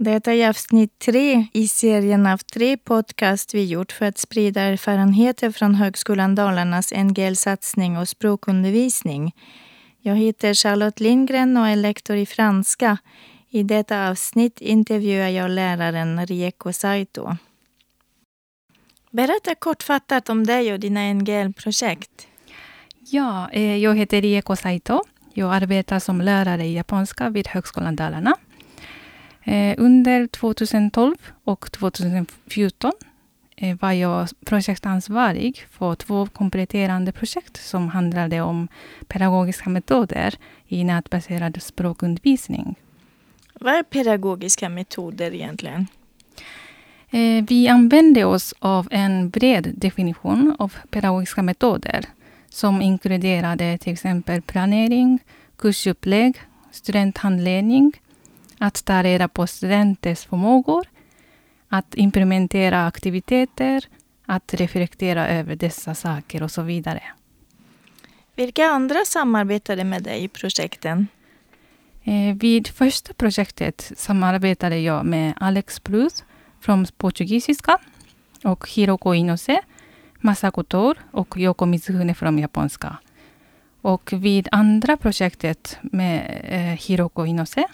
Detta 0.00 0.32
är 0.32 0.48
avsnitt 0.48 0.98
tre 0.98 1.46
i 1.52 1.68
serien 1.68 2.26
av 2.26 2.38
tre 2.38 2.76
podcast 2.76 3.54
vi 3.54 3.64
gjort 3.64 3.92
för 3.92 4.06
att 4.06 4.18
sprida 4.18 4.60
erfarenheter 4.60 5.50
från 5.50 5.74
Högskolan 5.74 6.34
Dalarnas 6.34 6.92
NGL-satsning 6.92 7.98
och 7.98 8.08
språkundervisning. 8.08 9.34
Jag 10.00 10.16
heter 10.16 10.54
Charlotte 10.54 11.00
Lindgren 11.00 11.56
och 11.56 11.66
är 11.66 11.76
lektor 11.76 12.16
i 12.16 12.26
franska. 12.26 12.98
I 13.50 13.62
detta 13.62 14.08
avsnitt 14.08 14.60
intervjuar 14.60 15.28
jag 15.28 15.50
läraren 15.50 16.26
Rieko 16.26 16.72
Saito. 16.72 17.36
Berätta 19.10 19.54
kortfattat 19.54 20.28
om 20.28 20.46
dig 20.46 20.72
och 20.72 20.80
dina 20.80 21.12
NGL-projekt. 21.14 22.26
Ja, 23.00 23.50
eh, 23.52 23.76
jag 23.76 23.96
heter 23.96 24.22
Rieko 24.22 24.56
Saito. 24.56 25.02
Jag 25.34 25.54
arbetar 25.54 25.98
som 25.98 26.20
lärare 26.20 26.64
i 26.64 26.74
japanska 26.74 27.30
vid 27.30 27.48
Högskolan 27.48 27.96
Dalarna. 27.96 28.36
Eh, 29.48 29.74
under 29.78 30.26
2012 30.26 31.16
och 31.44 31.72
2014 31.72 32.92
eh, 33.56 33.76
var 33.80 33.92
jag 33.92 34.28
projektansvarig 34.44 35.66
för 35.70 35.94
två 35.94 36.26
kompletterande 36.26 37.12
projekt 37.12 37.56
som 37.56 37.88
handlade 37.88 38.40
om 38.40 38.68
pedagogiska 39.06 39.70
metoder 39.70 40.34
i 40.66 40.84
nätbaserad 40.84 41.62
språkundervisning. 41.62 42.74
Vad 43.54 43.74
är 43.74 43.82
pedagogiska 43.82 44.68
metoder 44.68 45.34
egentligen? 45.34 45.86
Eh, 47.10 47.44
vi 47.48 47.68
använde 47.68 48.24
oss 48.24 48.54
av 48.58 48.88
en 48.90 49.30
bred 49.30 49.72
definition 49.76 50.56
av 50.58 50.74
pedagogiska 50.90 51.42
metoder 51.42 52.04
som 52.48 52.82
inkluderade 52.82 53.78
till 53.78 53.92
exempel 53.92 54.42
planering, 54.42 55.18
kursupplägg, 55.56 56.36
studenthandledning, 56.70 57.92
att 58.58 58.84
ta 58.84 59.02
reda 59.02 59.28
på 59.28 59.46
studenters 59.46 60.24
förmågor, 60.24 60.86
att 61.68 61.94
implementera 61.94 62.86
aktiviteter, 62.86 63.84
att 64.26 64.54
reflektera 64.54 65.28
över 65.28 65.56
dessa 65.56 65.94
saker 65.94 66.42
och 66.42 66.50
så 66.50 66.62
vidare. 66.62 67.02
Vilka 68.34 68.66
andra 68.66 69.04
samarbetade 69.04 69.84
med 69.84 70.02
dig 70.02 70.24
i 70.24 70.28
projekten? 70.28 71.06
Eh, 72.04 72.36
vid 72.36 72.68
första 72.68 73.12
projektet 73.14 73.92
samarbetade 73.96 74.78
jag 74.78 75.06
med 75.06 75.34
Alex 75.40 75.82
Bluth 75.82 76.22
från 76.60 76.86
portugisiska 76.96 77.78
och 78.44 78.68
Hiroko 78.68 79.14
Inose, 79.14 79.60
Masako 80.20 80.62
Tor 80.62 80.98
och 81.10 81.36
Yoko 81.36 81.66
Mizuhune 81.66 82.14
från 82.14 82.38
japanska. 82.38 82.96
Och 83.82 84.12
vid 84.12 84.48
andra 84.52 84.96
projektet 84.96 85.78
med 85.82 86.40
eh, 86.44 86.86
Hiroko 86.86 87.26
Inose 87.26 87.64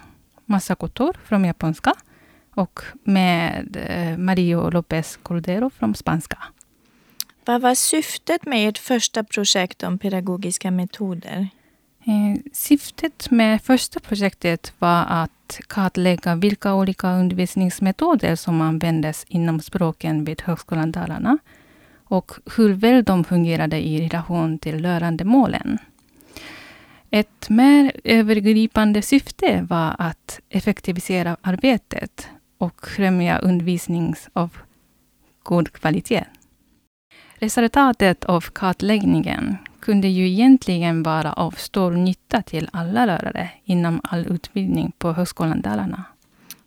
Masako 0.46 0.88
Tor 0.88 1.16
från 1.24 1.44
japanska 1.44 1.94
och 2.54 2.80
med 3.04 3.76
eh, 3.88 4.18
Mario 4.18 4.70
López 4.70 5.18
Cordero 5.22 5.70
från 5.70 5.94
spanska. 5.94 6.38
Vad 7.44 7.60
var 7.60 7.74
syftet 7.74 8.46
med 8.46 8.68
ert 8.68 8.78
första 8.78 9.24
projekt 9.24 9.82
om 9.82 9.98
pedagogiska 9.98 10.70
metoder? 10.70 11.48
Eh, 12.06 12.40
syftet 12.52 13.30
med 13.30 13.62
första 13.62 14.00
projektet 14.00 14.72
var 14.78 15.04
att 15.08 15.60
kartlägga 15.66 16.34
vilka 16.34 16.74
olika 16.74 17.10
undervisningsmetoder 17.10 18.36
som 18.36 18.60
användes 18.60 19.24
inom 19.28 19.60
språken 19.60 20.24
vid 20.24 20.42
Högskolan 20.42 20.92
Dalarna 20.92 21.38
och 22.04 22.32
hur 22.56 22.72
väl 22.72 23.04
de 23.04 23.24
fungerade 23.24 23.86
i 23.86 24.08
relation 24.08 24.58
till 24.58 24.82
lärandemålen. 24.82 25.78
Ett 27.14 27.48
mer 27.48 27.92
övergripande 28.04 29.02
syfte 29.02 29.66
var 29.70 29.96
att 29.98 30.40
effektivisera 30.48 31.36
arbetet 31.40 32.28
och 32.58 32.88
främja 32.88 33.38
undervisning 33.38 34.14
av 34.32 34.56
god 35.42 35.72
kvalitet. 35.72 36.24
Resultatet 37.34 38.24
av 38.24 38.40
kartläggningen 38.40 39.56
kunde 39.80 40.08
ju 40.08 40.28
egentligen 40.28 41.02
vara 41.02 41.32
av 41.32 41.50
stor 41.50 41.90
nytta 41.90 42.42
till 42.42 42.68
alla 42.72 43.06
lärare 43.06 43.50
inom 43.64 44.00
all 44.04 44.26
utbildning 44.26 44.92
på 44.98 45.12
Högskolan 45.12 45.60
Dalarna. 45.60 46.04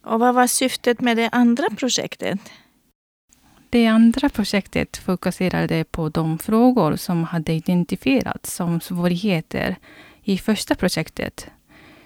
Och 0.03 0.19
vad 0.19 0.35
var 0.35 0.47
syftet 0.47 1.01
med 1.01 1.17
det 1.17 1.29
andra 1.29 1.69
projektet? 1.77 2.39
Det 3.69 3.87
andra 3.87 4.29
projektet 4.29 4.97
fokuserade 4.97 5.83
på 5.83 6.09
de 6.09 6.39
frågor 6.39 6.95
som 6.95 7.23
hade 7.23 7.53
identifierats 7.53 8.55
som 8.55 8.81
svårigheter 8.81 9.77
i 10.27 10.37
första 10.37 10.75
projektet. 10.75 11.47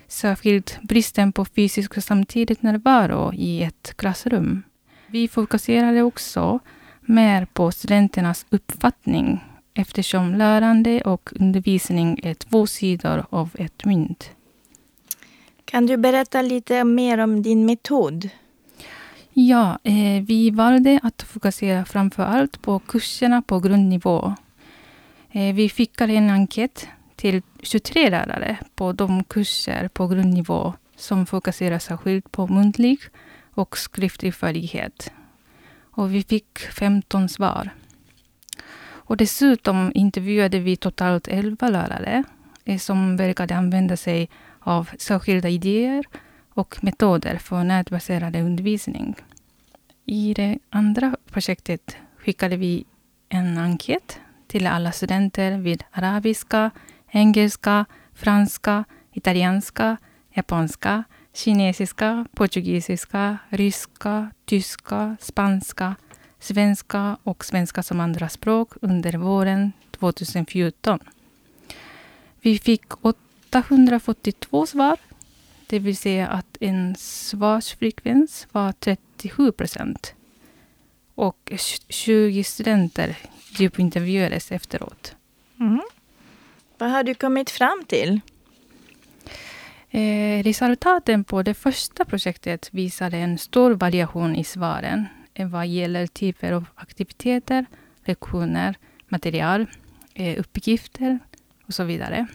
Särskilt 0.07 0.79
bristen 0.81 1.31
på 1.31 1.45
fysisk 1.45 1.97
och 1.97 2.03
samtidigt 2.03 2.61
närvaro 2.61 3.33
i 3.33 3.63
ett 3.63 3.93
klassrum. 3.95 4.63
Vi 5.07 5.27
fokuserade 5.27 6.01
också 6.01 6.59
mer 7.01 7.45
på 7.45 7.71
studenternas 7.71 8.45
uppfattning 8.49 9.43
eftersom 9.73 10.35
lärande 10.35 11.01
och 11.01 11.29
undervisning 11.39 12.19
är 12.23 12.33
två 12.33 12.67
sidor 12.67 13.25
av 13.29 13.49
ett 13.53 13.85
mynt. 13.85 14.29
Kan 15.65 15.85
du 15.85 15.97
berätta 15.97 16.41
lite 16.41 16.83
mer 16.83 17.17
om 17.17 17.41
din 17.41 17.65
metod? 17.65 18.29
Ja, 19.33 19.79
eh, 19.83 20.23
vi 20.27 20.49
valde 20.49 20.99
att 21.03 21.21
fokusera 21.21 21.85
framför 21.85 22.23
allt 22.23 22.61
på 22.61 22.79
kurserna 22.79 23.41
på 23.41 23.59
grundnivå. 23.59 24.35
Eh, 25.31 25.55
vi 25.55 25.69
skickade 25.69 26.13
en 26.13 26.29
enkät 26.29 26.87
till 27.21 27.41
23 27.63 28.09
lärare 28.09 28.57
på 28.75 28.91
de 28.91 29.23
kurser 29.23 29.87
på 29.87 30.07
grundnivå 30.07 30.73
som 30.95 31.25
fokuserar 31.25 31.79
särskilt 31.79 32.31
på 32.31 32.47
muntlig 32.47 32.99
och 33.53 33.77
skriftlig 33.77 34.35
färdighet. 34.35 35.11
Och 35.91 36.13
vi 36.13 36.23
fick 36.23 36.59
15 36.59 37.29
svar. 37.29 37.69
Och 38.83 39.17
dessutom 39.17 39.91
intervjuade 39.95 40.59
vi 40.59 40.75
totalt 40.75 41.27
11 41.27 41.69
lärare 41.69 42.23
eh, 42.65 42.77
som 42.77 43.17
verkade 43.17 43.55
använda 43.55 43.97
sig 43.97 44.29
av 44.59 44.89
särskilda 44.97 45.49
idéer 45.49 46.05
och 46.53 46.83
metoder 46.83 47.37
för 47.37 47.63
nätbaserad 47.63 48.35
undervisning. 48.35 49.15
I 50.05 50.33
det 50.33 50.59
andra 50.69 51.15
projektet 51.31 51.97
skickade 52.17 52.57
vi 52.57 52.85
en 53.29 53.57
enkät 53.57 54.19
till 54.47 54.67
alla 54.67 54.91
studenter 54.91 55.57
vid 55.57 55.83
arabiska, 55.91 56.71
engelska, 57.11 57.85
franska, 58.13 58.83
italienska, 59.13 59.97
japanska, 60.33 61.03
kinesiska, 61.33 62.25
portugisiska, 62.33 63.37
ryska, 63.49 64.31
tyska, 64.45 65.17
spanska, 65.19 65.95
svenska 66.39 67.17
och 67.23 67.45
svenska 67.45 67.83
som 67.83 67.99
andraspråk 67.99 68.69
under 68.81 69.13
våren 69.13 69.71
2014. 69.91 70.99
Vi 72.41 72.59
fick 72.59 73.05
842 73.05 74.65
svar, 74.65 74.97
det 75.67 75.79
vill 75.79 75.97
säga 75.97 76.27
att 76.27 76.57
en 76.59 76.95
svarsfrekvens 76.95 78.47
var 78.51 78.71
37 78.71 79.51
procent. 79.51 80.13
Och 81.15 81.51
20 81.89 82.43
studenter 82.43 83.17
djupintervjuades 83.57 84.51
efteråt. 84.51 85.15
Mm. 85.59 85.81
Vad 86.81 86.91
har 86.91 87.03
du 87.03 87.13
kommit 87.13 87.49
fram 87.49 87.83
till? 87.87 88.19
Eh, 89.89 90.43
resultaten 90.43 91.23
på 91.23 91.43
det 91.43 91.53
första 91.53 92.05
projektet 92.05 92.69
visade 92.71 93.17
en 93.17 93.37
stor 93.37 93.71
variation 93.71 94.35
i 94.35 94.43
svaren 94.43 95.07
vad 95.35 95.67
gäller 95.67 96.07
typer 96.07 96.51
av 96.51 96.65
aktiviteter, 96.75 97.65
lektioner, 98.05 98.75
material, 99.07 99.67
eh, 100.13 100.39
uppgifter 100.39 101.19
och 101.67 101.73
så 101.73 101.83
vidare. 101.83 102.27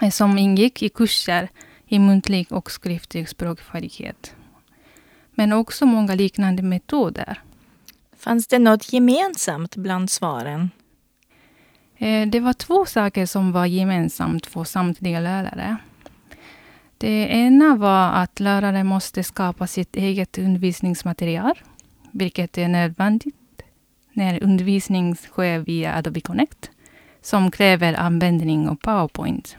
Eh, 0.00 0.10
som 0.10 0.38
ingick 0.38 0.82
i 0.82 0.88
kurser 0.88 1.48
i 1.86 1.98
muntlig 1.98 2.52
och 2.52 2.70
skriftlig 2.70 3.28
språkfärdighet. 3.28 4.34
Men 5.30 5.52
också 5.52 5.86
många 5.86 6.14
liknande 6.14 6.62
metoder. 6.62 7.40
Fanns 8.16 8.46
det 8.46 8.58
något 8.58 8.92
gemensamt 8.92 9.76
bland 9.76 10.10
svaren? 10.10 10.70
Eh, 12.02 12.28
det 12.28 12.40
var 12.40 12.52
två 12.52 12.86
saker 12.86 13.26
som 13.26 13.52
var 13.52 13.66
gemensamt 13.66 14.46
för 14.46 14.64
samtliga 14.64 15.20
lärare. 15.20 15.76
Det 16.98 17.28
ena 17.28 17.76
var 17.76 18.12
att 18.12 18.40
lärare 18.40 18.84
måste 18.84 19.22
skapa 19.24 19.66
sitt 19.66 19.96
eget 19.96 20.38
undervisningsmaterial, 20.38 21.54
vilket 22.10 22.58
är 22.58 22.68
nödvändigt 22.68 23.62
när 24.12 24.42
undervisning 24.42 25.16
sker 25.16 25.58
via 25.58 25.94
Adobe 25.94 26.20
Connect, 26.20 26.70
som 27.20 27.50
kräver 27.50 27.94
användning 27.94 28.68
av 28.68 28.74
PowerPoint. 28.74 29.56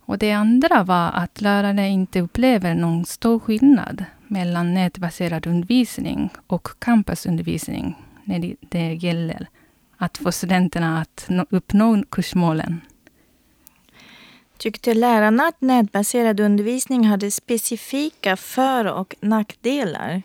Och 0.00 0.18
det 0.18 0.32
andra 0.32 0.84
var 0.84 1.10
att 1.10 1.40
lärare 1.40 1.88
inte 1.88 2.20
upplever 2.20 2.74
någon 2.74 3.04
stor 3.04 3.38
skillnad 3.38 4.04
mellan 4.26 4.74
nätbaserad 4.74 5.46
undervisning 5.46 6.30
och 6.46 6.68
campusundervisning 6.78 7.94
när 8.24 8.54
det 8.70 8.94
gäller 8.94 9.48
att 9.98 10.18
få 10.18 10.32
studenterna 10.32 11.00
att 11.00 11.28
uppnå 11.50 12.02
kursmålen. 12.10 12.80
Tyckte 14.58 14.94
lärarna 14.94 15.42
att 15.42 15.60
nätbaserad 15.60 16.40
undervisning 16.40 17.06
hade 17.06 17.30
specifika 17.30 18.36
för 18.36 18.84
och 18.84 19.16
nackdelar? 19.20 20.22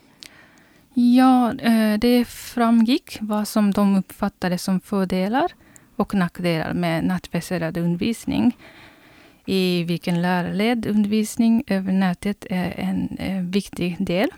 Ja, 0.93 1.53
eh, 1.53 1.99
det 1.99 2.25
framgick 2.25 3.17
vad 3.21 3.47
som 3.47 3.71
de 3.71 3.97
uppfattade 3.97 4.57
som 4.57 4.79
fördelar 4.79 5.51
och 5.95 6.13
nackdelar 6.13 6.73
med 6.73 7.03
nätbaserad 7.03 7.77
undervisning. 7.77 8.57
I 9.45 9.83
vilken 9.83 10.21
lärarledd 10.21 10.85
undervisning 10.85 11.63
över 11.67 11.91
nätet 11.91 12.45
är 12.49 12.79
en 12.79 13.17
eh, 13.17 13.41
viktig 13.43 13.95
del. 13.99 14.29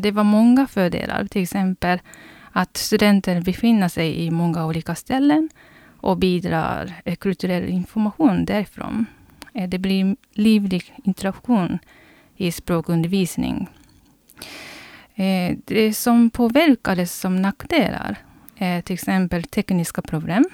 Det 0.00 0.10
var 0.10 0.24
många 0.24 0.66
fördelar, 0.66 1.24
till 1.24 1.42
exempel 1.42 1.98
att 2.52 2.76
studenter 2.76 3.40
befinner 3.40 3.88
sig 3.88 4.26
i 4.26 4.30
många 4.30 4.66
olika 4.66 4.94
ställen 4.94 5.48
och 6.02 6.18
bidrar 6.18 6.92
eh, 7.04 7.16
kulturell 7.16 7.68
information 7.68 8.44
därifrån. 8.44 9.06
Eh, 9.54 9.68
det 9.68 9.78
blir 9.78 10.16
livlig 10.32 10.94
interaktion 11.04 11.78
i 12.36 12.52
språkundervisning. 12.52 13.68
Eh, 15.14 15.56
det 15.64 15.94
som 15.94 16.30
påverkades 16.30 17.20
som 17.20 17.42
nackdelar 17.42 18.16
är 18.56 18.82
till 18.82 18.94
exempel 18.94 19.42
tekniska 19.42 20.02
problem, 20.02 20.44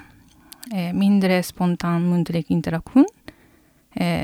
mindre 0.95 1.43
spontan 1.43 2.11
muntlig 2.11 2.45
interaktion, 2.49 3.07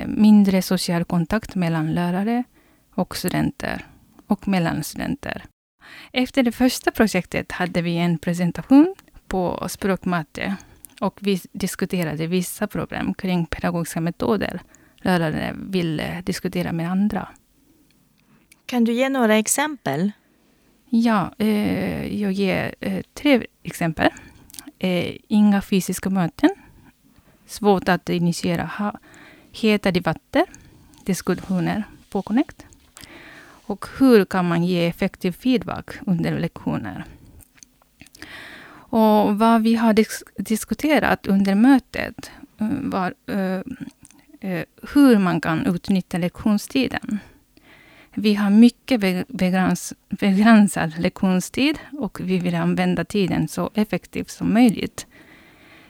mindre 0.07 0.63
social 0.63 1.05
kontakt 1.05 1.55
mellan 1.55 1.95
lärare 1.95 2.45
och 2.95 3.17
studenter 3.17 3.87
och 4.27 4.49
mellan 4.49 4.83
studenter. 4.83 5.45
Efter 6.13 6.43
det 6.43 6.53
första 6.53 6.91
projektet 6.91 7.53
hade 7.53 7.83
vi 7.83 7.97
en 7.97 8.19
presentation 8.19 8.95
på 9.27 9.69
språkmatte 9.69 10.57
och 11.01 11.19
vi 11.21 11.41
diskuterade 11.53 12.27
vissa 12.27 12.67
problem 12.67 13.15
kring 13.15 13.47
pedagogiska 13.47 14.01
metoder 14.01 14.61
lärare 15.05 15.55
ville 15.57 16.23
diskutera 16.23 16.73
med 16.73 16.91
andra. 16.91 17.29
Kan 18.67 18.85
du 18.85 18.93
ge 18.93 19.09
några 19.09 19.37
exempel? 19.37 20.13
Ja, 20.89 21.35
eh, 21.39 22.21
jag 22.23 22.33
ger 22.33 22.75
eh, 22.81 23.03
tre 23.15 23.47
exempel. 23.63 24.11
Eh, 24.79 25.17
inga 25.29 25.63
fysiska 25.63 26.11
möten. 26.11 26.51
Svårt 27.47 27.89
att 27.89 28.09
initiera 28.09 28.65
ha, 28.65 28.99
heta 29.53 29.91
debatter, 29.91 30.45
diskussioner 31.05 31.85
på 32.11 32.23
Connect. 32.23 32.67
Och 33.67 33.87
hur 33.99 34.25
kan 34.25 34.49
man 34.49 34.65
ge 34.65 34.87
effektiv 34.87 35.33
feedback 35.33 35.91
under 36.07 36.39
lektioner? 36.39 37.05
Och 38.97 39.39
vad 39.39 39.63
vi 39.63 39.75
har 39.75 39.93
disk 39.93 40.23
diskuterat 40.37 41.27
under 41.27 41.55
mötet 41.55 42.31
eh, 42.61 42.69
var 42.83 43.15
uh, 43.31 43.61
uh, 44.51 44.63
hur 44.95 45.19
man 45.19 45.41
kan 45.41 45.67
utnyttja 45.67 46.19
lektionstiden. 46.19 47.19
Vi 48.15 48.35
har 48.35 48.51
mycket 48.51 49.01
begräns, 49.29 49.93
begränsad 50.09 50.99
lektionstid 50.99 51.79
och 51.93 52.21
vi 52.21 52.39
vill 52.39 52.55
använda 52.55 53.05
tiden 53.05 53.49
så 53.49 53.71
effektivt 53.75 54.31
som 54.31 54.55
möjligt. 54.55 55.07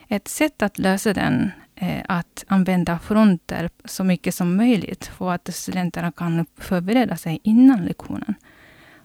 Ett 0.09 0.29
sätt 0.29 0.62
att 0.62 0.79
lösa 0.79 1.12
den 1.12 1.50
att 2.09 2.45
använda 2.49 2.99
fronter 2.99 3.71
så 3.85 4.05
mycket 4.05 4.35
som 4.35 4.57
möjligt 4.57 5.07
för 5.07 5.33
att 5.33 5.55
studenterna 5.55 6.13
kan 6.13 6.47
förbereda 6.57 7.17
sig 7.17 7.41
innan 7.43 7.85
lektionen. 7.85 8.35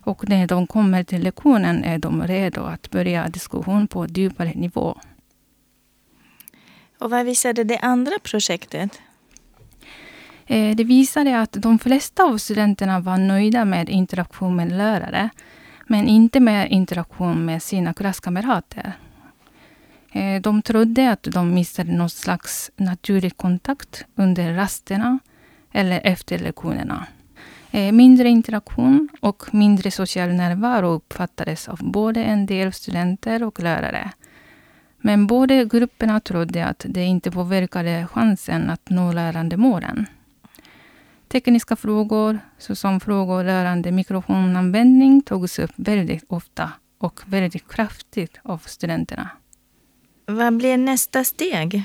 Och 0.02 0.30
när 0.30 0.48
de 0.48 0.68
kommer 0.68 1.04
till 1.04 1.24
lektionen 1.24 1.84
är 1.84 1.98
de 1.98 2.28
redo 2.28 2.62
att 2.62 2.92
börja 2.92 3.28
diskussion 3.28 3.88
på 3.88 4.06
djupare 4.06 4.54
nivå. 4.56 5.00
Och 7.00 7.10
vad 7.10 7.26
visade 7.26 7.64
det 7.64 7.78
andra 7.78 8.14
projektet? 8.24 9.02
Eh, 10.46 10.76
det 10.76 10.84
visade 10.84 11.42
att 11.42 11.52
de 11.52 11.80
flesta 11.80 12.24
av 12.24 12.38
studenterna 12.38 13.00
var 13.00 13.18
nöjda 13.18 13.66
med 13.66 13.90
interaktion 13.90 14.56
med 14.56 14.72
lärare, 14.72 15.30
men 15.88 16.08
inte 16.08 16.40
med 16.40 16.72
interaktion 16.72 17.46
med 17.46 17.64
sina 17.64 17.94
klasskamrater. 17.94 18.94
Eh, 20.12 20.42
de 20.42 20.62
trodde 20.62 21.12
att 21.12 21.24
de 21.24 21.54
missade 21.54 21.92
någon 21.92 22.10
slags 22.10 22.72
naturlig 22.76 23.38
kontakt 23.38 24.06
under 24.16 24.54
rasterna 24.54 25.20
eller 25.72 26.02
efter 26.04 26.40
lektionerna. 26.40 27.08
Eh, 27.72 27.92
mindre 27.92 28.30
interaktion 28.30 29.10
och 29.22 29.54
mindre 29.54 29.92
social 29.92 30.30
närvaro 30.30 30.88
uppfattades 30.88 31.70
av 31.70 31.80
både 31.82 32.24
en 32.24 32.46
del 32.46 32.74
studenter 32.74 33.44
och 33.44 33.60
lärare. 33.60 34.12
Men 34.98 35.28
båda 35.28 35.64
grupperna 35.64 36.20
trodde 36.20 36.66
att 36.66 36.86
det 36.90 37.04
inte 37.04 37.32
påverkade 37.32 38.08
chansen 38.12 38.70
att 38.70 38.90
nå 38.90 39.12
lärandemålen. 39.12 40.06
Tekniska 41.28 41.76
frågor, 41.76 42.40
såsom 42.58 43.00
frågor 43.00 43.44
rörande 43.44 43.92
mikrofonanvändning, 43.92 45.22
togs 45.22 45.60
upp 45.60 45.72
väldigt 45.76 46.24
ofta 46.28 46.72
och 46.98 47.22
väldigt 47.26 47.72
kraftigt 47.72 48.38
av 48.44 48.58
studenterna. 48.66 49.30
Vad 50.30 50.58
blev 50.58 50.80
nästa 50.80 51.24
steg? 51.24 51.84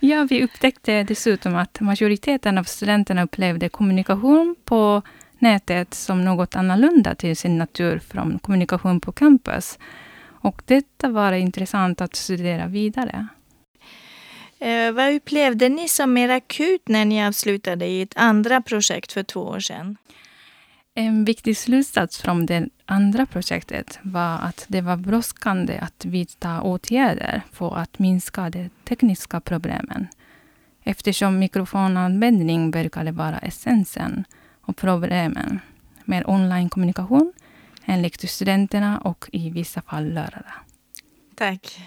Ja, 0.00 0.26
vi 0.30 0.44
upptäckte 0.44 1.02
dessutom 1.02 1.56
att 1.56 1.80
majoriteten 1.80 2.58
av 2.58 2.64
studenterna 2.64 3.22
upplevde 3.22 3.68
kommunikation 3.68 4.56
på 4.64 5.02
nätet 5.38 5.94
som 5.94 6.24
något 6.24 6.56
annorlunda 6.56 7.14
till 7.14 7.36
sin 7.36 7.58
natur 7.58 7.98
från 7.98 8.38
kommunikation 8.38 9.00
på 9.00 9.12
campus. 9.12 9.78
Och 10.24 10.62
detta 10.64 11.08
var 11.08 11.32
intressant 11.32 12.00
att 12.00 12.16
studera 12.16 12.66
vidare. 12.66 13.26
Eh, 14.58 14.92
vad 14.92 15.14
upplevde 15.14 15.68
ni 15.68 15.88
som 15.88 16.12
mer 16.12 16.28
akut 16.28 16.88
när 16.88 17.04
ni 17.04 17.26
avslutade 17.26 17.86
i 17.86 18.02
ett 18.02 18.16
andra 18.16 18.62
projekt 18.62 19.12
för 19.12 19.22
två 19.22 19.40
år 19.40 19.60
sedan? 19.60 19.96
En 20.94 21.24
viktig 21.24 21.56
slutsats 21.56 22.20
från 22.22 22.46
det 22.46 22.68
andra 22.86 23.26
projektet 23.26 23.98
var 24.02 24.38
att 24.38 24.64
det 24.68 24.80
var 24.80 24.96
brådskande 24.96 25.78
att 25.78 26.04
vidta 26.04 26.62
åtgärder 26.62 27.42
för 27.52 27.76
att 27.76 27.98
minska 27.98 28.50
de 28.50 28.70
tekniska 28.84 29.40
problemen. 29.40 30.08
Eftersom 30.82 31.38
mikrofonanvändning 31.38 32.70
verkade 32.70 33.12
vara 33.12 33.38
essensen 33.38 34.24
och 34.60 34.76
problemen 34.76 35.60
med 36.04 36.24
onlinekommunikation 36.26 37.32
enligt 37.84 38.30
studenterna 38.30 38.98
och 38.98 39.28
i 39.32 39.50
vissa 39.50 39.82
fall 39.82 40.12
lärare. 40.12 40.52
Tack. 41.34 41.80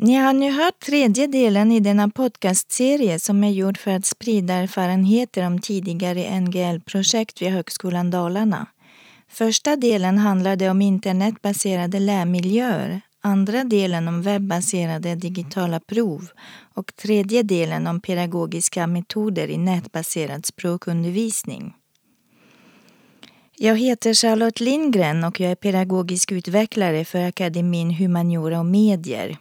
Ni 0.00 0.14
har 0.14 0.32
nu 0.32 0.52
hört 0.52 0.78
tredje 0.80 1.26
delen 1.26 1.72
i 1.72 1.80
denna 1.80 2.08
podcastserie 2.08 3.18
som 3.18 3.44
är 3.44 3.50
gjord 3.50 3.78
för 3.78 3.90
att 3.90 4.04
sprida 4.04 4.54
erfarenheter 4.54 5.46
om 5.46 5.58
tidigare 5.58 6.40
NGL-projekt 6.40 7.42
vid 7.42 7.48
Högskolan 7.48 8.10
Dalarna. 8.10 8.66
Första 9.28 9.76
delen 9.76 10.18
handlade 10.18 10.70
om 10.70 10.82
internetbaserade 10.82 11.98
lärmiljöer, 11.98 13.00
andra 13.20 13.64
delen 13.64 14.08
om 14.08 14.22
webbaserade 14.22 15.14
digitala 15.14 15.80
prov 15.80 16.28
och 16.74 16.96
tredje 16.96 17.42
delen 17.42 17.86
om 17.86 18.00
pedagogiska 18.00 18.86
metoder 18.86 19.48
i 19.48 19.58
nätbaserad 19.58 20.46
språkundervisning. 20.46 21.74
Jag 23.56 23.76
heter 23.76 24.14
Charlotte 24.14 24.60
Lindgren 24.60 25.24
och 25.24 25.40
jag 25.40 25.50
är 25.50 25.56
pedagogisk 25.56 26.32
utvecklare 26.32 27.04
för 27.04 27.20
akademin 27.20 27.90
Humaniora 27.90 28.58
och 28.58 28.66
medier. 28.66 29.38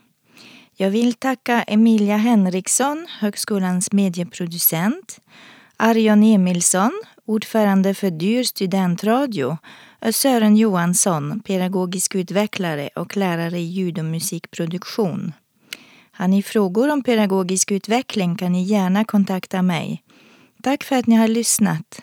Jag 0.80 0.90
vill 0.90 1.14
tacka 1.14 1.64
Emilia 1.64 2.18
Henriksson, 2.18 3.08
högskolans 3.20 3.92
medieproducent, 3.92 5.20
Arjon 5.78 6.24
Emilsson, 6.24 6.92
ordförande 7.26 7.94
för 7.94 8.10
Dyr 8.10 8.44
studentradio 8.44 9.58
och 10.02 10.16
Sören 10.16 10.56
Johansson, 10.56 11.40
pedagogisk 11.40 12.16
utvecklare 12.16 12.90
och 12.96 13.18
lärare 13.18 13.60
i 13.60 13.64
ljud 13.64 14.00
och 14.00 14.06
musikproduktion. 14.06 15.34
Har 16.12 16.28
ni 16.28 16.44
frågor 16.44 16.92
om 16.92 17.04
pedagogisk 17.04 17.72
utveckling 17.72 18.36
kan 18.36 18.52
ni 18.52 18.64
gärna 18.64 19.06
kontakta 19.06 19.62
mig. 19.62 20.04
Tack 20.64 20.84
för 20.84 20.96
att 20.96 21.08
ni 21.08 21.16
har 21.16 21.28
lyssnat. 21.28 22.02